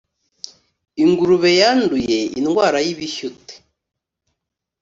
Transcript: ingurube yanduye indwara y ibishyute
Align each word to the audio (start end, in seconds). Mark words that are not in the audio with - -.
ingurube 1.03 1.51
yanduye 1.61 2.17
indwara 2.39 2.77
y 2.85 2.87
ibishyute 2.93 3.53